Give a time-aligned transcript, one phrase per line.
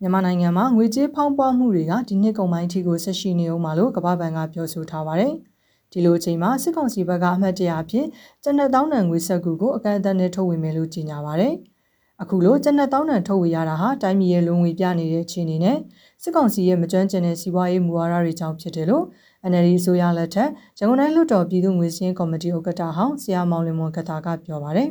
[0.00, 5.32] မြန်မာနိုင်ငံမှာငွေကြေးဖောင်းပွားမှုတွေကဒီနှစ်ကုန်ပိုင်းအထိကိုဆက်ရှိနေအောင်မလို့ကမ္ဘာဘဏ်ကပြောဆိုထားပါတယ်။
[5.92, 8.06] ဒီလိုအချိန်မှာစစ်ကောင်စီဘက်ကအမှတ်တရအဖြစ်
[8.42, 11.54] ကျန်တဲ့တောင်းတန်ငွေဆက်ကူကိုအကန့်အသတ်နဲ့ထုတ်ဝေမယ်လို့ကြေညာပါတယ်။
[12.22, 15.78] အခုလိုကျန်တဲ့တောင်းတန်ထုတ်ဝေရတာဟာတိုင်းပြည်ရဲ့လုံငွေပြနေတဲ့အခြေအနေနဲ့
[16.22, 19.04] စစ်ကောင်စီရဲ့မကျွမ်းကျင်တဲ့စီးပွားရေးမူဝါဒတွေကြောင့်ဖြစ်တယ်လို့
[19.50, 24.88] NLD အစိုးရလက်ထက်ရန်ကုန်တိုင်းလွှတ်တော်ပြည်သူ့ငွေစင်းကော်မတီဥက္ကဋ္ဌဟောင်းဆရာမောင်လင်မွန်ကတာကပြောပါတယ်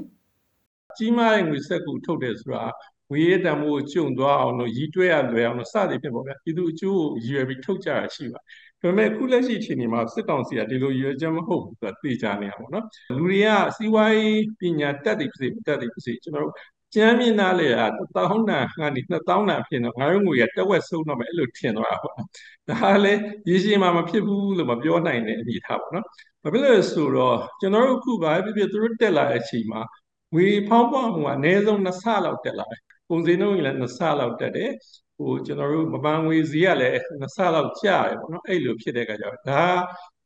[0.98, 2.66] ။ကြီးမားတဲ့ငွေဆက်ကူထုတ်တယ်ဆိုတာ
[3.10, 8.41] ငွေရတံမိုးကျုံသွားအောင်လို့ရည်တွဲရလွယ်အောင်လို့စသည်ဖြင့်ပေါ့ဗျာပြည်သူအကျိုးကိုရည်ရွယ်ပြီးထုတ်ကြရရှိပါဒါ
[8.81, 12.86] ပေမဲ့ခုလက်ရှိအချိန်ဒီမှာစစ်ကောင်စီကဒီလိုရည်ရွယ်ချက်မဟုတ်ဘူးဆိုတာသိကြနေရပါတော့
[13.17, 16.55] လူတွေကစီးပွားရေးပညာတက်တယ်ဖြစ်တက်တယ်ဖြစ်ကျွန်တော်တို့
[16.95, 17.73] ကျမ်းမြင့်သားလေက
[18.16, 22.23] တောင်းတန်ကနေ2000တန်ဖြစ်တော့ငါတို့ငွေရတက်ဝက်ဆုံးတော့မယ်အဲ့လိုထင်သွားတာပေါ့ဒါ
[22.94, 23.20] ကလည်း
[23.50, 26.05] ရေရှည်မှာမဖြစ်ဘူးလို့မပြောနိုင်တဲ့အနေအထားပေါ့နော်
[26.44, 29.81] ဘာဖြစ်လို့လဲဆိုတော့ကျွန်တော်တို့ခုပါဖြစ်ဖြစ်သူတို့တက်လာတဲ့အချိန်မှာ
[30.34, 34.71] ငွေဖောင်းပွားမှုကအနည်းဆုံး2ဆလောက်တက်လာတယ် ပုံစံနှုန်းကြီးလည်း2ဆလောက်တက်တယ်
[35.17, 39.64] ဟိုကျွန်တော်တို့မပန်းငွေဈေးကလည်း2ဆလောက်ကျတယ်ပေါ့နော်အဲ့လိုဖြစ်တဲ့အခါကျတော့ဒါ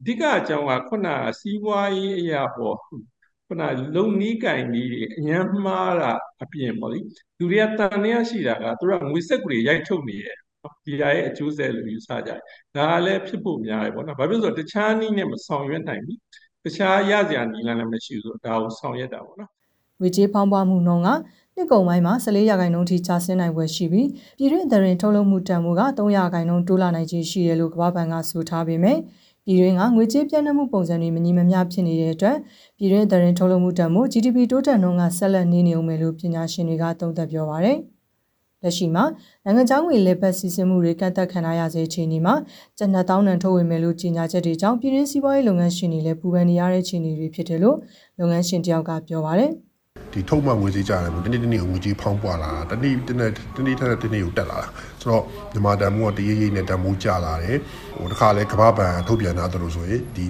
[0.02, 1.08] အဓိကအကြောင်းကခုန
[1.40, 3.64] စီးပွားရေးအရာပေါ့ခုန
[3.96, 6.12] လုံနီးကင်ကြီးတွေအញ្ញမ်းမှားတာ
[6.44, 7.00] အပြင်ပေါ့လေ
[7.38, 10.38] လူတွေကတန်နေရရှိတာကသူကငွေစက်ကူတွေရိုက်ထုတ်နေရဲ့
[10.86, 12.40] ဒီဟာရဲ့အကျိုးဆက်လို့ယူဆကြတယ်
[12.76, 16.20] ဒါကလည်းဖြစ်ဖို့များတယ်ပေါ့နော်ဘာဖြစ်လို့ဆိုတော့တခြားနည်းနဲ့မဆောင်ရွက်နိုင်ဘူး
[16.66, 19.52] တခြားရစရာနည်းလမ်းလည်းမရှိဘူးဆိုတော့ဒါကိုဆောင်ရွက်တာပေါ့နော်
[20.00, 21.10] ငွေကြေးဖောင်းပွားမှုနှုန်းက
[21.56, 24.08] နှစ်ကုန်ပိုင်းမှာ14ရာခိုင်နှုန်းထိကျဆင်းနိုင်ွယ်ရှိပြီး
[24.38, 28.98] ပြည်တွင်းအရင်ထုတ်လုပ်မှုတန်ဖိုးက3ရာခိုင်နှုန်းတိုးလာနိုင်ခြင်းရှိတယ်လို့ကမ္ဘာ့ဘဏ်ကဆိုထားပေမဲ့
[29.46, 32.38] ပြည်တွင်းကငွေကြေးပြည့်နှက်မှုပုံစံတွေမညီမမျှဖြစ်နေတဲ့အတွက်
[32.78, 37.78] ပြည်တွင်းအရင်ထုတ်လုပ်မှုတန်ဖိုး GDP တိုးတက်နှုန်းကဆက်လက်နေနေဦးမယ်လို့ပညာရှင်တွေကသုံးသပ်ပြောပါတယ်။
[38.64, 39.06] လက်ရှိမှာ
[39.44, 42.36] နိုင်ငံခြားငွေလက်ပတ်စီစဉ်မှုတွေကန့်သက်ခံရစေချိန်ဒီမှာ
[42.78, 47.78] ကျပ်2000တန်ထုတ်ဝေမယ်လို့ကြေညာချက်တွေကြောင့်ပြည်တွင်းစီးပွားရေးလုပ်ငန်းရှင်တွေလည်းပူပန်နေရတဲ့အခြေအနေတွေဖြစ်တယ်လို့
[48.20, 49.54] လုပ်ငန်းရှင်တယောက်ကပြောပါတယ်။
[50.14, 54.68] ဒီထုတ်မှငွေစည်းကြတယ်တနေ့တနေ့ငွေကြီးဖောင်းပွားလာတာတနေ့တနေ့တနေ့ထက်တနေ့ကိုတက်လာတာ
[55.02, 57.58] ဆိုတော့မြန်မာတန်မိုးကတရေးရေးနဲ့တန်မိုးကျလာတယ်
[57.98, 60.26] ဟိုတခါလဲကမ္ဘာပံထုတ်ပြန်တာတို့ဆိုရင်ဒီ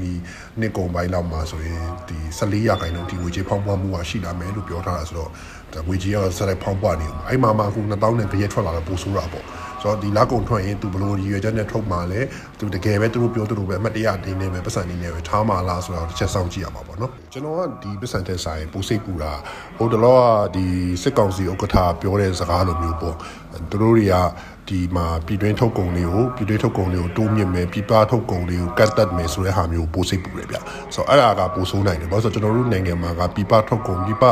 [0.60, 5.32] နှစ်ကုန်ပိုင်းလောက်မှာဆိုရင်ဒီ14ရာခိုင်နှုန်းဒီငွေကြီးဖောင်းပွားမှုကရှိလာမယ်လို့ပြောထားတာဆိုတော့
[5.88, 9.46] ငွေကြီးကဆက်လက်ဖောင်းပွားနေဦးအဲ့မှာမှအခု2000နဲ့ကြရက်ထွက်လာတော့ပိုဆိုးတာပေါ့
[9.82, 12.22] ဆိုတော့ဒီလောက်ကုန်ထွက်ရင်သူဘလို့ရည်ရွယ်ချက်နဲ့ထုတ်မှလဲ
[12.60, 19.34] သူတကယ်ပဲသူတို့ပြောသူတို့ပဲအမှတ်တရတင်းနေမယ်ပတ်စံနေနေပဲထားမှလားဆိုတော့တစ်ချက်စောင့်ကြည့်ရမှာပေါ့နော်ကျွန်တော်ကဒီပတ်စံတဲ့ဆိုင်ပိုစိတ်ပူတာ
[19.78, 20.22] ဟိုတလောက
[20.56, 20.66] ဒီ
[21.04, 23.16] စစ်ကောင်စီဥက္ကဋ္ဌပြောတဲ့စကားလိုမျိုးပေါ့
[23.70, 24.16] သူတို့တွေက
[24.72, 30.58] ဒီမှာပြည်တွင်းထုတ်ကုန်တွေကိုပြည်တွင်းထုတ်ကုန်တွေကိုတိုးမြင့်မယ်ပြည်ပထုတ်ကုန်တွေကိုကတ်တက်မယ်ဆိုတဲ့ဟာမျိုးပိုစိတ်ပူတယ်ဗျ
[30.94, 34.24] ဆိုတော့အဲ့ဒါကပိုဆိုးနိုင်တယ်ဘာလို့ဆိုတော့ကျွန်တော်တို့နိုင်ငံမှာကပြည်ပထုတ်ကုန်ပြည်ပ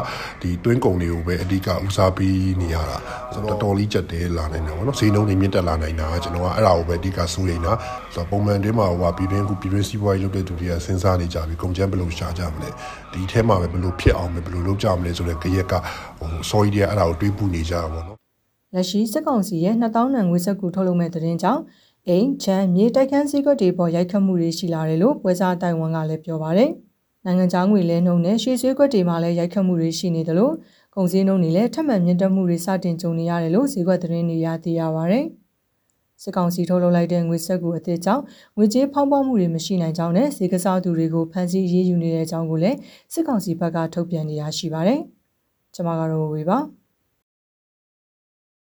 [0.41, 2.97] ဒီတွင်းကုန်တွေကိုပဲအဓိကဦးစားပေးနေရတာ
[3.33, 7.73] ဆိုတော့တော်တော်လေးကြက်တဲလာနိုင်တယ်ဗောနော်ဈေးနှုန်းတွေမြင့်တက်လာနိုင်တာကျွန်တော်ကအဲ့ဒါကိုပဲအဓိကစိုးရိမ်တာ
[8.13, 12.69] ဆိုတော့ပုံမှန်တွင်းမှာဟိုကပြည်တွင်းခုပြည်တွင်းစီးပွားရေးလုပ်တဲ့သူတွေကစဉ်းစားနေကြပြီကုန်ကျန်းဘယ်လိုရှာကြမလဲ
[13.13, 15.73] ဒီထဲမှာပဲဘယ်လိုဖြစ်အောင်လဲဘယ်လိုလုပ်ကြမလဲဆိုတဲ့ကြရက်က
[16.19, 18.19] ဟိုစော်ကြီးတွေကအဲ့ဒါကိုတွေးပူနေကြတာဗောနော်
[18.74, 21.62] လက်ရှိစစ်ကောင်စီရဲ့2000နံငွေစက်ကူထုတ်လုပ်မဲ့တဲ့ကြောင့်
[22.07, 26.72] အိမ်ချမ်းမြေတိုက်ခန်းစည်းကွက်တွေပေါ်ရိုက်ခတ်မှုတွေရှိလာတယ်လို့ပွဲစားတိုင်ဝမ်ကလည်းပြောပါတယ်။
[27.25, 30.53] နိုင်ငံခြားငွေလဲနှုန်းနဲ့ရွှေစည်းကွက်တွေမှာလည်းရိုက်ခတ်မှုတွေရှိနေတယ်လို့
[30.96, 35.25] ကုန်စည်နှုန်းတွေလည်းထပ်မံမြင့်တက်မှုတွေစတင်ကြုံနေရတယ်လို့ဈေးကွက်သတင်းတွေရသိရပါတယ်။
[36.22, 38.24] စစ်ကောင်စီထုတ်လုပ်လိုက်တဲ့ငွေစက်ကူအသစ်ကြောင့်
[38.57, 42.78] ငွေကြေးဖောင်းပွားမှုတွေမရှိနိုင်ကြောင်းနဲ့ဈေးကစားသူတွေကိုဖမ်းဆီးရေးယူနေတဲ့အကြောင်းကိုလည်း
[43.13, 45.00] စစ်ကောင်စီဘက်ကထုတ်ပြန်နေရရှိပါတယ်။
[45.74, 46.59] ကျွန်မကတော့ဝေပါ။